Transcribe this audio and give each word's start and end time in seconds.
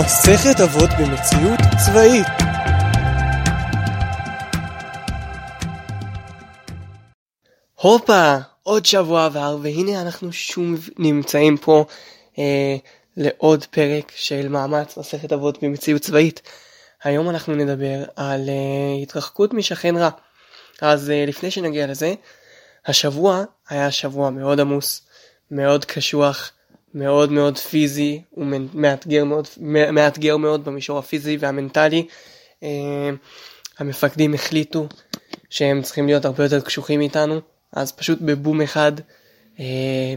מסכת 0.00 0.60
אבות 0.60 0.90
במציאות 0.98 1.60
צבאית 1.86 2.26
הופה, 7.74 8.36
עוד 8.62 8.86
שבוע 8.86 9.24
עבר 9.24 9.56
והנה 9.62 10.00
אנחנו 10.00 10.32
שוב 10.32 10.88
נמצאים 10.98 11.56
פה 11.56 11.84
אה, 12.38 12.76
לעוד 13.16 13.64
פרק 13.64 14.12
של 14.16 14.48
מאמץ 14.48 14.96
מסכת 14.96 15.32
אבות 15.32 15.62
במציאות 15.62 16.02
צבאית. 16.02 16.42
היום 17.04 17.30
אנחנו 17.30 17.54
נדבר 17.54 18.04
על 18.16 18.48
אה, 18.48 19.02
התרחקות 19.02 19.54
משכן 19.54 19.96
רע. 19.96 20.10
אז 20.80 21.10
אה, 21.10 21.24
לפני 21.26 21.50
שנגיע 21.50 21.86
לזה, 21.86 22.14
השבוע 22.86 23.44
היה 23.68 23.90
שבוע 23.90 24.30
מאוד 24.30 24.60
עמוס, 24.60 25.02
מאוד 25.50 25.84
קשוח, 25.84 26.52
מאוד 26.94 27.32
מאוד 27.32 27.58
פיזי 27.58 28.22
ומאתגר 28.36 29.24
מאוד, 29.24 29.48
מאתגר 29.92 30.36
מאוד 30.36 30.64
במישור 30.64 30.98
הפיזי 30.98 31.36
והמנטלי. 31.40 32.06
אה, 32.62 33.10
המפקדים 33.78 34.34
החליטו 34.34 34.88
שהם 35.50 35.82
צריכים 35.82 36.06
להיות 36.06 36.24
הרבה 36.24 36.44
יותר 36.44 36.60
קשוחים 36.60 37.00
איתנו, 37.00 37.40
אז 37.72 37.92
פשוט 37.92 38.18
בבום 38.20 38.60
אחד 38.60 38.92
אה, 39.60 40.14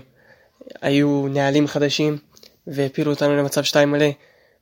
היו 0.82 1.28
נהלים 1.30 1.68
חדשים 1.68 2.18
והפילו 2.68 3.12
אותנו 3.12 3.38
למצב 3.38 3.64
שתיים 3.64 3.92
מלא 3.92 4.10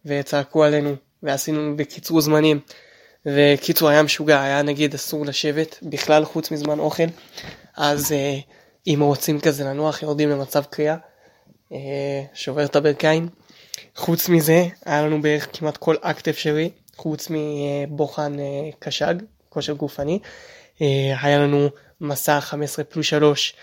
וצעקו 0.06 0.64
עלינו 0.64 0.96
ועשינו 1.24 1.78
בקיצור 1.78 2.22
זמנים. 2.22 2.60
וקיצור 3.26 3.90
היה 3.90 4.04
משוגע, 4.04 4.42
היה 4.42 4.62
נגיד 4.62 4.94
אסור 4.94 5.26
לשבת 5.26 5.80
בכלל 5.84 6.26
חוץ 6.26 6.52
מזמן 6.52 6.80
אוכל, 6.80 7.04
אז 7.78 8.12
אה, 8.12 8.38
אם 8.88 9.00
רוצים 9.02 9.40
כזה 9.40 9.64
לנוח 9.64 10.04
יורדים 10.04 10.30
למצב 10.30 10.64
קריאה. 10.64 10.96
אה, 11.72 12.24
שובר 12.34 12.66
את 12.66 12.76
הברכיים. 12.76 13.30
חוץ 13.96 14.30
מזה, 14.30 14.66
היה 14.86 15.06
לנו 15.06 15.22
בערך 15.22 15.48
כמעט 15.54 15.78
כל 15.78 15.96
אקט 16.02 16.28
אפשרי, 16.28 16.70
חוץ 16.96 17.28
מבוחן 17.30 18.40
אה, 18.40 18.70
קש"ג, 18.80 19.14
כושר 19.50 19.74
גופני. 19.74 20.20
אה, 20.82 21.16
היה 21.22 21.38
לנו 21.40 21.70
מסע 22.02 22.42
15 22.42 22.86
פלוס 22.86 23.06
3, 23.06 23.54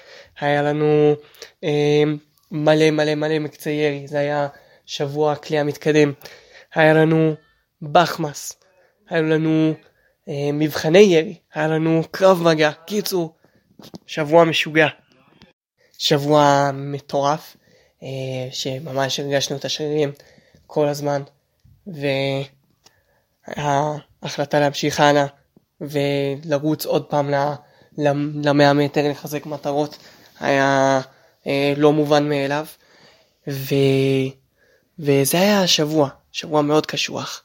היה 0.41 0.63
לנו 0.63 1.15
מלא 2.51 2.91
מלא 2.91 3.15
מלא 3.15 3.39
מקצה 3.39 3.71
ירי, 3.71 4.07
זה 4.07 4.19
היה 4.19 4.49
שבוע 4.87 5.37
כליאה 5.37 5.65
מתקדם. 5.65 6.13
היה 6.75 6.95
לנו 6.95 7.35
בחמאס, 7.83 8.53
היה 9.09 9.21
לנו 9.21 9.75
מבחני 10.53 10.99
ירי, 10.99 11.35
היה 11.55 11.69
לנו 11.69 12.03
קרב 12.11 12.43
מגע, 12.43 12.73
קיצור, 12.87 13.37
שבוע 14.07 14.45
משוגע. 14.45 14.89
שבוע 15.99 16.71
מטורף. 16.75 17.57
אה, 18.03 18.09
שממש 18.51 19.21
הרגשנו 19.21 19.57
את 19.57 19.65
השרירים 19.65 20.13
כל 20.67 20.89
הזמן, 20.89 21.23
וההחלטה 23.47 24.61
להמשיך 24.61 25.01
הלאה 25.01 25.27
ולרוץ 25.81 26.87
עוד 26.87 27.05
פעם 27.05 27.31
למאה 28.45 28.73
מטר 28.73 29.11
לחזק 29.11 29.47
מטרות 29.47 29.99
היה 30.41 31.01
אה, 31.47 31.73
לא 31.77 31.93
מובן 31.93 32.29
מאליו, 32.29 32.67
ו... 33.49 33.75
וזה 34.99 35.41
היה 35.41 35.63
השבוע, 35.63 36.09
שבוע 36.33 36.63
מאוד 36.63 36.87
קשוח. 36.87 37.43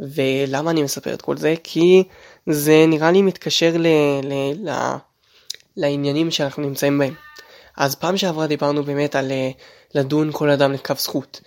ולמה 0.00 0.70
אני 0.70 0.82
מספר 0.82 1.14
את 1.14 1.22
כל 1.22 1.36
זה? 1.36 1.54
כי 1.64 2.04
זה 2.46 2.84
נראה 2.88 3.10
לי 3.10 3.22
מתקשר 3.22 3.72
ל... 3.76 3.86
ל... 4.22 4.32
ל... 4.68 4.96
לעניינים 5.76 6.30
שאנחנו 6.30 6.62
נמצאים 6.62 6.98
בהם. 6.98 7.14
אז 7.76 7.94
פעם 7.94 8.16
שעברה 8.16 8.46
דיברנו 8.46 8.84
באמת 8.84 9.16
על 9.16 9.32
אה, 9.32 9.50
לדון 9.94 10.30
כל 10.32 10.50
אדם 10.50 10.72
לכף 10.72 11.00
זכות. 11.00 11.40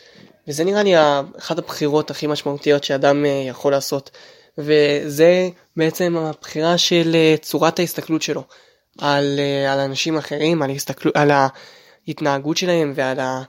וזה 0.48 0.64
נראה 0.64 0.84
לי 0.84 0.94
אחת 1.38 1.58
הבחירות 1.58 2.12
הכי 2.12 2.28
משמעותיות 2.28 2.84
שאדם 2.84 3.26
אה, 3.26 3.44
יכול 3.48 3.72
לעשות. 3.72 4.12
וזה 4.58 5.50
בעצם 5.78 6.18
הבחירה 6.18 6.78
של 6.78 7.16
אה, 7.16 7.36
צורת 7.42 7.80
ההסתכלות 7.80 8.22
שלו 8.22 8.44
על, 9.00 9.40
על 9.70 9.80
אנשים 9.80 10.18
אחרים, 10.18 10.62
על, 10.62 10.70
הסתכל... 10.70 11.10
על 11.14 11.32
ההתנהגות 12.08 12.58
שלהם 12.58 12.94
ועל, 12.96 13.20
ה... 13.20 13.44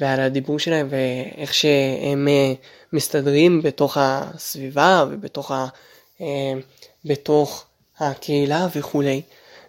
ועל 0.00 0.20
הדיבור 0.20 0.58
שלהם 0.58 0.88
ואיך 0.90 1.54
שהם 1.54 2.28
מסתדרים 2.92 3.62
בתוך 3.62 3.96
הסביבה 4.00 5.04
ובתוך 5.10 5.50
ה... 5.50 5.66
בתוך 7.04 7.66
הקהילה 7.98 8.66
וכולי. 8.74 9.22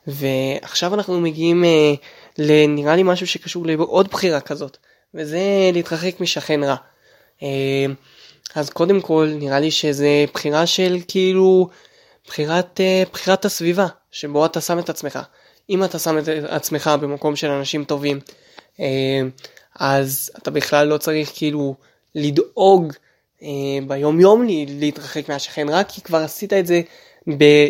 ועכשיו 0.09 0.93
אנחנו 0.93 1.21
מגיעים 1.21 1.63
אה, 1.63 1.93
לנראה 2.37 2.95
לי 2.95 3.03
משהו 3.03 3.27
שקשור 3.27 3.65
לעוד 3.65 4.07
בחירה 4.07 4.41
כזאת, 4.41 4.77
וזה 5.13 5.39
להתרחק 5.73 6.19
משכן 6.19 6.63
רע. 6.63 6.75
אה, 7.43 7.85
אז 8.55 8.69
קודם 8.69 9.01
כל 9.01 9.29
נראה 9.39 9.59
לי 9.59 9.71
שזה 9.71 10.25
בחירה 10.33 10.65
של 10.65 10.97
כאילו 11.07 11.69
בחירת, 12.27 12.79
אה, 12.81 13.03
בחירת 13.13 13.45
הסביבה 13.45 13.87
שבו 14.11 14.45
אתה 14.45 14.61
שם 14.61 14.79
את 14.79 14.89
עצמך. 14.89 15.19
אם 15.69 15.83
אתה 15.83 15.99
שם 15.99 16.17
את 16.17 16.27
עצמך 16.47 16.91
במקום 17.01 17.35
של 17.35 17.49
אנשים 17.49 17.83
טובים, 17.83 18.19
אה, 18.79 19.21
אז 19.79 20.31
אתה 20.37 20.51
בכלל 20.51 20.87
לא 20.87 20.97
צריך 20.97 21.31
כאילו 21.35 21.75
לדאוג 22.15 22.93
אה, 23.41 23.47
ביום 23.87 24.19
יום 24.19 24.45
להתרחק 24.67 25.29
מהשכן 25.29 25.69
רע, 25.69 25.83
כי 25.83 26.01
כבר 26.01 26.17
עשית 26.17 26.53
את 26.53 26.67
זה 26.67 26.81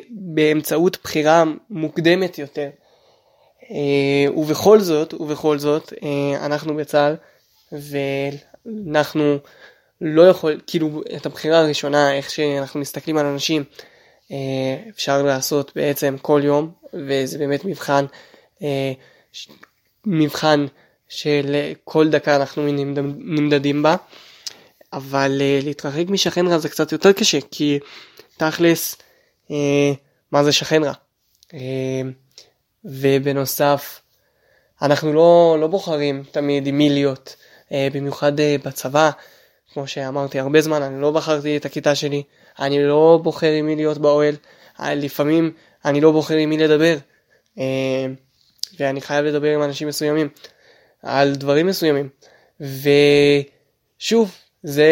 באמצעות 0.09 0.97
בחירה 1.03 1.43
מוקדמת 1.69 2.37
יותר. 2.37 2.69
אה, 3.71 4.39
ובכל 4.39 4.79
זאת, 4.79 5.13
ובכל 5.13 5.59
זאת, 5.59 5.93
אה, 6.03 6.45
אנחנו 6.45 6.75
בצה"ל, 6.75 7.15
ואנחנו 7.71 9.37
לא 10.01 10.21
יכול, 10.21 10.59
כאילו, 10.67 11.01
את 11.15 11.25
הבחירה 11.25 11.59
הראשונה, 11.59 12.13
איך 12.15 12.29
שאנחנו 12.29 12.79
מסתכלים 12.79 13.17
על 13.17 13.25
אנשים, 13.25 13.63
אה, 14.31 14.37
אפשר 14.89 15.21
לעשות 15.23 15.71
בעצם 15.75 16.15
כל 16.21 16.41
יום, 16.43 16.71
וזה 16.93 17.37
באמת 17.37 17.65
מבחן, 17.65 18.05
מבחן 20.05 20.65
של 21.09 21.71
כל 21.83 22.09
דקה 22.09 22.35
אנחנו 22.35 22.67
נמדדים 23.17 23.83
בה, 23.83 23.95
אבל 24.93 25.31
להתרחק 25.63 26.05
משכן 26.09 26.47
רע 26.47 26.57
זה 26.57 26.69
קצת 26.69 26.91
יותר 26.91 27.11
קשה, 27.13 27.37
כי 27.51 27.79
תכלס, 28.37 28.95
מה 30.31 30.43
זה 30.43 30.51
שכן 30.51 30.83
רע. 30.83 30.93
אה, 31.53 32.01
ובנוסף, 32.85 34.01
אנחנו 34.81 35.13
לא, 35.13 35.57
לא 35.59 35.67
בוחרים 35.67 36.23
תמיד 36.31 36.67
עם 36.67 36.77
מי 36.77 36.89
להיות, 36.89 37.35
אה, 37.71 37.87
במיוחד 37.93 38.39
אה, 38.39 38.55
בצבא, 38.65 39.11
כמו 39.73 39.87
שאמרתי 39.87 40.39
הרבה 40.39 40.61
זמן, 40.61 40.81
אני 40.81 41.01
לא 41.01 41.11
בחרתי 41.11 41.57
את 41.57 41.65
הכיתה 41.65 41.95
שלי, 41.95 42.23
אני 42.59 42.83
לא 42.83 43.19
בוחר 43.23 43.51
עם 43.51 43.65
מי 43.65 43.75
להיות 43.75 43.97
באוהל, 43.97 44.35
אה, 44.79 44.95
לפעמים 44.95 45.51
אני 45.85 46.01
לא 46.01 46.11
בוחר 46.11 46.35
עם 46.35 46.49
מי 46.49 46.57
לדבר, 46.57 46.97
אה, 47.59 48.05
ואני 48.79 49.01
חייב 49.01 49.25
לדבר 49.25 49.47
עם 49.47 49.63
אנשים 49.63 49.87
מסוימים. 49.87 50.29
על 51.03 51.35
דברים 51.35 51.67
מסוימים. 51.67 52.09
ושוב, 53.99 54.31
זה, 54.63 54.87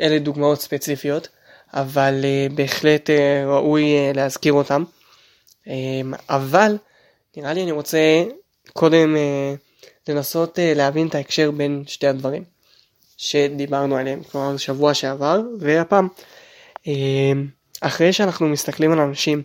אלה 0.00 0.18
דוגמאות 0.18 0.60
ספציפיות, 0.60 1.28
אבל 1.74 2.20
uh, 2.22 2.52
בהחלט 2.52 3.10
uh, 3.10 3.46
ראוי 3.46 3.84
uh, 3.84 4.16
להזכיר 4.16 4.52
אותם. 4.52 4.84
אבל 6.28 6.78
נראה 7.36 7.52
לי 7.52 7.62
אני 7.62 7.72
רוצה 7.72 8.24
קודם 8.72 9.16
לנסות 10.08 10.58
להבין 10.62 11.08
את 11.08 11.14
ההקשר 11.14 11.50
בין 11.50 11.84
שתי 11.86 12.06
הדברים 12.06 12.44
שדיברנו 13.16 13.96
עליהם, 13.96 14.22
כלומר 14.22 14.56
שבוע 14.56 14.94
שעבר 14.94 15.40
והפעם. 15.60 16.08
אחרי 17.80 18.12
שאנחנו 18.12 18.48
מסתכלים 18.48 18.92
על 18.92 18.98
אנשים 18.98 19.42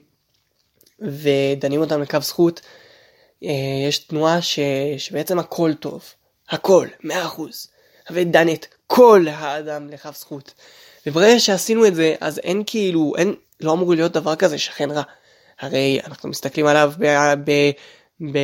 ודנים 1.00 1.81
אותם 1.81 2.01
לכף 2.01 2.23
זכות, 2.23 2.61
יש 3.88 4.00
תנועה 4.00 4.41
ש... 4.41 4.59
שבעצם 4.97 5.40
הכל 5.40 5.73
טוב, 5.73 6.03
הכל, 6.50 6.87
מאה 7.03 7.26
אחוז, 7.26 7.67
ודן 8.11 8.49
את 8.49 8.66
כל 8.87 9.26
האדם 9.31 9.90
לכף 9.90 10.17
זכות. 10.17 10.53
וברגע 11.09 11.40
שעשינו 11.40 11.88
את 11.88 11.96
זה, 11.96 12.16
אז 12.20 12.40
אין 12.40 12.64
כאילו, 12.66 13.14
אין, 13.17 13.35
לא 13.61 13.73
אמור 13.73 13.94
להיות 13.94 14.11
דבר 14.11 14.35
כזה 14.35 14.58
שכן 14.58 14.91
רע. 14.91 15.03
הרי 15.59 16.00
אנחנו 16.03 16.29
מסתכלים 16.29 16.66
עליו 16.66 16.94
ב, 16.97 17.06
ב, 17.44 17.52
ב, 18.32 18.40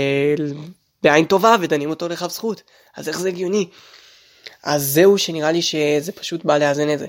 בעין 1.04 1.26
טובה 1.26 1.56
ודנים 1.62 1.90
אותו 1.90 2.08
לכף 2.08 2.32
זכות, 2.32 2.62
אז 2.96 3.10
איך 3.10 3.20
זה 3.20 3.28
הגיוני? 3.28 3.70
אז 4.64 4.84
זהו 4.84 5.18
שנראה 5.18 5.52
לי 5.52 5.62
שזה 5.62 6.12
פשוט 6.12 6.46
בא 6.46 6.58
לאזן 6.58 6.94
את 6.94 7.00
זה. 7.00 7.08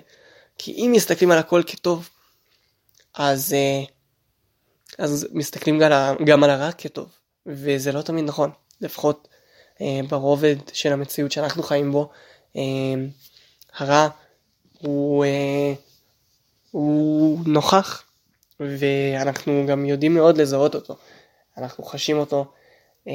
כי 0.59 0.73
אם 0.73 0.93
מסתכלים 0.95 1.31
על 1.31 1.39
הכל 1.39 1.63
כטוב, 1.67 2.09
אז, 3.15 3.53
אה, 3.53 3.85
אז 4.99 5.29
מסתכלים 5.33 5.81
גם 6.27 6.45
על 6.45 6.51
הרע 6.51 6.73
כטוב, 6.73 7.09
וזה 7.47 7.93
לא 7.93 8.03
תמיד 8.03 8.25
נכון, 8.25 8.51
לפחות 8.81 9.29
אה, 9.81 10.01
ברובד 10.09 10.57
של 10.73 10.93
המציאות 10.93 11.33
שאנחנו 11.33 11.63
חיים 11.63 11.93
בו, 11.93 12.11
אה, 12.57 12.63
הרע 13.77 14.09
הוא, 14.83 15.25
אה, 15.25 15.73
הוא 16.71 17.39
נוכח 17.47 18.03
ואנחנו 18.61 19.65
גם 19.69 19.87
יודעים 19.87 20.15
מאוד 20.15 20.39
לזהות 20.39 20.75
אותו, 20.75 20.97
אנחנו 21.59 21.85
חשים 21.85 22.19
אותו 22.19 22.53
אה, 23.09 23.13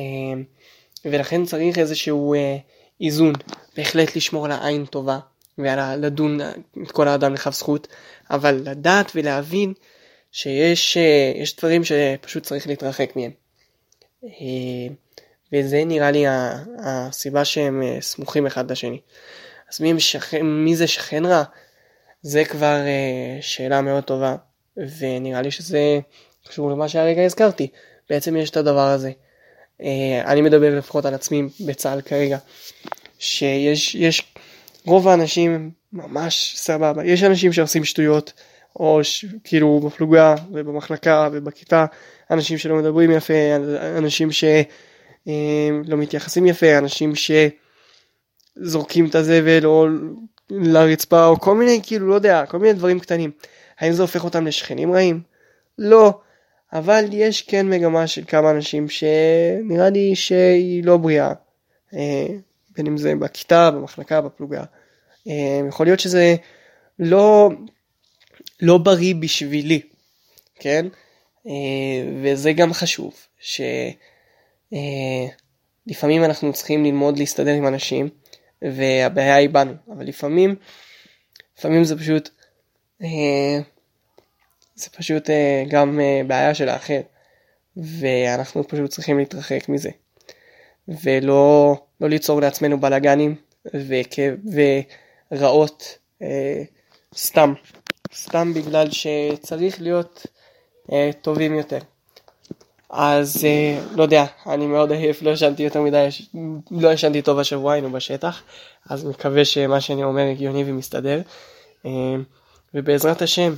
ולכן 1.06 1.46
צריך 1.46 1.78
איזשהו 1.78 2.34
אה, 2.34 2.58
איזון, 3.02 3.34
בהחלט 3.78 4.16
לשמור 4.16 4.46
על 4.46 4.52
העין 4.52 4.86
טובה 4.86 5.20
ולדון 5.58 6.40
את 6.84 6.92
כל 6.92 7.08
האדם 7.08 7.34
לכף 7.34 7.54
זכות, 7.54 7.88
אבל 8.32 8.62
לדעת 8.66 9.12
ולהבין 9.16 9.74
שיש 10.32 11.56
דברים 11.60 11.82
שפשוט 11.84 12.44
צריך 12.44 12.68
להתרחק 12.68 13.16
מהם. 13.16 13.32
וזה 15.54 15.84
נראה 15.86 16.12
לי 16.12 16.26
הסיבה 16.86 17.46
שהם 17.46 17.84
סמוכים 18.02 18.46
אחד 18.46 18.72
לשני. 18.72 19.00
אז 19.74 19.82
מי, 19.82 19.94
משכן, 19.94 20.46
מי 20.46 20.76
זה 20.76 20.88
שכן 20.88 21.26
רע? 21.26 21.44
זה 22.22 22.46
כבר 22.46 22.78
שאלה 23.42 23.82
מאוד 23.82 24.04
טובה, 24.04 24.36
ונראה 24.78 25.42
לי 25.42 25.52
שזה 25.52 26.00
קשור 26.48 26.72
למה 26.72 26.90
שהרגע 26.90 27.26
הזכרתי. 27.26 27.68
בעצם 28.10 28.38
יש 28.38 28.50
את 28.50 28.58
הדבר 28.58 28.88
הזה. 28.88 29.12
אני 30.26 30.42
מדבר 30.42 30.78
לפחות 30.78 31.06
על 31.06 31.14
עצמי 31.14 31.44
בצה"ל 31.66 32.02
כרגע, 32.02 32.38
שיש 33.20 33.96
יש, 33.96 34.34
רוב 34.86 35.08
האנשים 35.08 35.72
ממש 35.94 36.54
סבבה, 36.58 37.06
יש 37.06 37.24
אנשים 37.24 37.54
שעושים 37.54 37.86
שטויות, 37.86 38.34
או 38.76 39.04
ש... 39.04 39.26
כאילו 39.44 39.80
בפלוגה 39.80 40.36
ובמחלקה 40.52 41.30
ובכיתה, 41.32 41.86
אנשים 42.32 42.58
שלא 42.58 42.76
מדברים 42.76 43.12
יפה, 43.12 43.34
אנשים 43.98 44.32
שלא 44.32 44.48
אה, 45.28 45.96
מתייחסים 45.96 46.46
יפה, 46.46 46.78
אנשים 46.78 47.16
שזורקים 48.60 49.06
את 49.06 49.16
הזבל 49.16 49.66
או 49.66 49.88
לרצפה 50.50 51.26
או 51.26 51.40
כל 51.40 51.56
מיני 51.56 51.80
כאילו 51.84 52.08
לא 52.08 52.16
יודע, 52.16 52.46
כל 52.46 52.60
מיני 52.60 52.74
דברים 52.74 53.00
קטנים. 53.00 53.32
האם 53.80 53.94
זה 53.94 54.02
הופך 54.02 54.24
אותם 54.24 54.48
לשכנים 54.48 54.94
רעים? 54.94 55.22
לא. 55.78 56.20
אבל 56.74 57.06
יש 57.12 57.42
כן 57.42 57.70
מגמה 57.70 58.08
של 58.08 58.24
כמה 58.28 58.52
אנשים 58.52 58.90
שנראה 58.90 59.90
לי 59.90 60.16
שהיא 60.16 60.84
לא 60.84 60.98
בריאה. 60.98 61.34
אה, 61.94 62.28
בין 62.76 62.88
אם 62.88 62.98
זה 62.98 63.16
בכיתה, 63.16 63.72
במחלקה, 63.72 64.22
בפלוגה. 64.22 64.64
אה, 65.28 65.62
יכול 65.68 65.86
להיות 65.86 66.00
שזה 66.00 66.36
לא 67.00 67.50
לא 68.62 68.78
בריא 68.78 69.16
בשבילי, 69.16 69.82
כן? 70.56 70.86
אה, 71.48 71.52
וזה 72.24 72.54
גם 72.54 72.74
חשוב, 72.74 73.14
שלפעמים 75.90 76.24
אנחנו 76.24 76.54
צריכים 76.54 76.84
ללמוד 76.84 77.18
להסתדר 77.18 77.52
עם 77.52 77.68
אנשים, 77.68 78.10
והבעיה 78.62 79.36
היא 79.36 79.50
בנו, 79.50 79.74
אבל 79.94 80.06
לפעמים, 80.06 80.56
לפעמים 81.58 81.84
זה 81.84 81.98
פשוט, 81.98 82.30
אה, 83.02 83.60
זה 84.76 84.90
פשוט 84.90 85.30
גם 85.70 86.00
בעיה 86.28 86.56
של 86.56 86.70
האחר, 86.70 87.02
ואנחנו 87.78 88.68
פשוט 88.68 88.90
צריכים 88.90 89.18
להתרחק 89.18 89.70
מזה, 89.70 89.90
ולא 90.88 91.76
לא 92.02 92.10
ליצור 92.10 92.42
לעצמנו 92.42 92.80
בלאגנים 92.80 93.36
ורעות 95.32 95.98
סתם. 97.16 97.54
סתם 98.16 98.54
בגלל 98.54 98.88
שצריך 98.92 99.82
להיות 99.82 100.26
אה, 100.92 101.10
טובים 101.22 101.54
יותר. 101.54 101.80
אז 102.92 103.46
אה, 103.46 103.80
לא 103.96 104.04
יודע, 104.04 104.26
אני 104.48 104.68
מאוד 104.68 104.92
עייף, 104.92 105.22
לא 105.22 105.30
ישנתי 105.30 105.64
יותר 105.64 105.82
מדי, 105.82 106.08
לא 106.72 106.90
ישנתי 106.90 107.22
טוב 107.22 107.40
השבוע, 107.40 107.74
היינו 107.74 107.92
בשטח, 107.92 108.42
אז 108.90 109.06
מקווה 109.06 109.46
שמה 109.46 109.82
שאני 109.82 110.04
אומר 110.04 110.22
הגיוני 110.22 110.64
ומסתדר. 110.68 111.22
אה, 111.86 112.16
ובעזרת 112.74 113.22
השם 113.22 113.54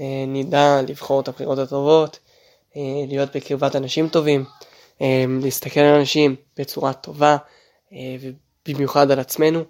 אה, 0.00 0.24
נדע 0.26 0.80
לבחור 0.88 1.20
את 1.20 1.28
הבחירות 1.28 1.58
הטובות, 1.58 2.18
אה, 2.76 2.82
להיות 3.08 3.36
בקרבת 3.36 3.76
אנשים 3.76 4.08
טובים, 4.08 4.44
אה, 5.02 5.24
להסתכל 5.42 5.80
על 5.80 5.94
אנשים 5.94 6.36
בצורה 6.58 6.92
טובה, 6.92 7.36
אה, 7.92 8.16
ובמיוחד 8.66 9.10
על 9.10 9.18
עצמנו. 9.18 9.64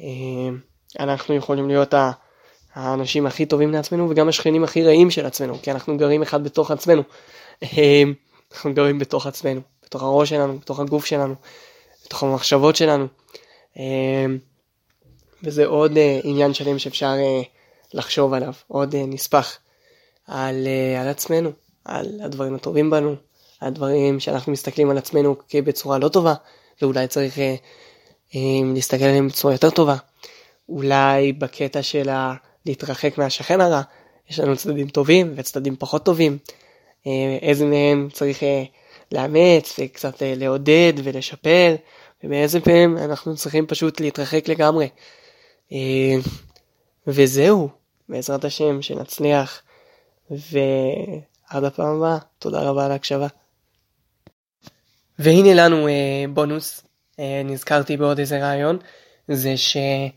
אה, 0.00 0.06
אנחנו 1.00 1.34
יכולים 1.34 1.68
להיות 1.68 1.94
ה... 1.94 2.10
האנשים 2.74 3.26
הכי 3.26 3.46
טובים 3.46 3.72
לעצמנו 3.72 4.10
וגם 4.10 4.28
השכנים 4.28 4.64
הכי 4.64 4.84
רעים 4.84 5.10
של 5.10 5.26
עצמנו, 5.26 5.58
כי 5.62 5.70
אנחנו 5.70 5.96
גרים 5.96 6.22
אחד 6.22 6.44
בתוך 6.44 6.70
עצמנו. 6.70 7.02
אנחנו 8.54 8.74
גרים 8.74 8.98
בתוך 8.98 9.26
עצמנו, 9.26 9.60
בתוך 9.84 10.02
הראש 10.02 10.30
שלנו, 10.30 10.58
בתוך 10.58 10.80
הגוף 10.80 11.04
שלנו, 11.04 11.34
בתוך 12.06 12.22
המחשבות 12.22 12.76
שלנו. 12.76 13.06
אמ, 13.76 14.38
וזה 15.42 15.66
עוד 15.66 15.96
אה, 15.96 16.20
עניין 16.24 16.54
שלם 16.54 16.78
שאפשר 16.78 17.14
אה, 17.18 17.42
לחשוב 17.94 18.34
עליו, 18.34 18.52
עוד 18.68 18.94
אה, 18.94 19.06
נספח 19.06 19.58
על, 20.26 20.66
על 21.00 21.08
עצמנו, 21.08 21.50
על 21.84 22.20
הדברים 22.22 22.54
הטובים 22.54 22.90
בנו, 22.90 23.16
על 23.60 23.68
הדברים 23.68 24.20
שאנחנו 24.20 24.52
מסתכלים 24.52 24.90
על 24.90 24.98
עצמנו 24.98 25.36
כבצורה 25.48 25.98
לא 25.98 26.08
טובה, 26.08 26.34
ואולי 26.82 27.08
צריך 27.08 27.38
אמ, 28.34 28.72
להסתכל 28.74 29.04
עליהם 29.04 29.28
בצורה 29.28 29.54
יותר 29.54 29.70
טובה. 29.70 29.96
אולי 30.68 31.32
בקטע 31.32 31.82
של. 31.82 32.08
להתרחק 32.66 33.18
מהשכן 33.18 33.60
הרע, 33.60 33.82
יש 34.30 34.40
לנו 34.40 34.56
צדדים 34.56 34.88
טובים 34.88 35.32
וצדדים 35.36 35.76
פחות 35.78 36.04
טובים, 36.04 36.38
איזה 37.42 37.66
מהם 37.66 38.08
צריך 38.12 38.42
אה, 38.42 38.64
לאמץ 39.12 39.78
וקצת 39.78 40.22
אה, 40.22 40.34
לעודד 40.36 40.92
ולשפר, 41.04 41.74
ובאיזה 42.24 42.60
פעמים 42.60 42.98
אנחנו 42.98 43.36
צריכים 43.36 43.66
פשוט 43.66 44.00
להתרחק 44.00 44.48
לגמרי. 44.48 44.88
וזהו, 47.06 47.68
בעזרת 48.08 48.44
השם, 48.44 48.82
שנצליח, 48.82 49.62
ועד 50.30 51.64
הפעם 51.64 51.96
הבאה, 51.96 52.18
תודה 52.38 52.62
רבה 52.62 52.84
על 52.84 52.92
ההקשבה. 52.92 53.26
והנה 55.18 55.54
לנו 55.54 55.88
בונוס, 56.34 56.84
נזכרתי 57.44 57.96
בעוד 57.96 58.18
איזה 58.18 58.38
רעיון, 58.38 58.78
זה 59.28 59.56
שה... 59.56 60.08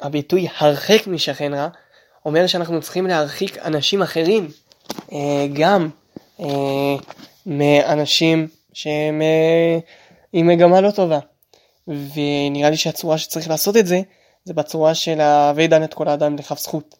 הביטוי 0.00 0.48
הרחק 0.58 1.06
משכן 1.06 1.54
רע 1.54 1.68
אומר 2.26 2.46
שאנחנו 2.46 2.80
צריכים 2.80 3.06
להרחיק 3.06 3.58
אנשים 3.58 4.02
אחרים 4.02 4.48
אה, 5.12 5.46
גם 5.52 5.88
אה, 6.40 6.94
מאנשים 7.46 8.48
שהם 8.72 9.22
אה, 9.22 9.78
עם 10.32 10.46
מגמה 10.46 10.80
לא 10.80 10.90
טובה. 10.90 11.18
ונראה 11.88 12.70
לי 12.70 12.76
שהצורה 12.76 13.18
שצריך 13.18 13.48
לעשות 13.48 13.76
את 13.76 13.86
זה 13.86 14.00
זה 14.44 14.54
בצורה 14.54 14.94
של 14.94 15.20
ה"וידן 15.20 15.84
את 15.84 15.94
כל 15.94 16.08
האדם 16.08 16.36
לכף 16.36 16.58
זכות". 16.58 16.96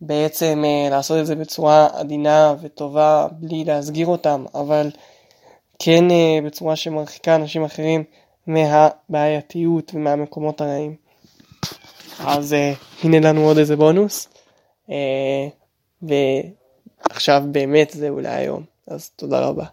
ובעצם 0.00 0.64
לעשות 0.90 1.20
את 1.20 1.26
זה 1.26 1.34
בצורה 1.34 1.88
עדינה 1.92 2.54
וטובה 2.60 3.26
בלי 3.32 3.64
להסגיר 3.64 4.06
אותם 4.06 4.44
אבל 4.54 4.90
כן 5.78 6.04
בצורה 6.44 6.76
שמרחיקה 6.76 7.34
אנשים 7.34 7.64
אחרים 7.64 8.04
מהבעייתיות 8.46 9.94
ומהמקומות 9.94 10.60
הרעים. 10.60 11.07
אז 12.26 12.52
uh, 12.52 13.04
הנה 13.04 13.20
לנו 13.20 13.40
עוד 13.40 13.58
איזה 13.58 13.76
בונוס. 13.76 14.28
Uh, 14.86 14.92
ועכשיו 16.02 17.42
באמת 17.52 17.90
זה 17.90 18.08
אולי 18.08 18.28
היום, 18.28 18.62
אז 18.88 19.10
תודה 19.16 19.40
רבה. 19.40 19.64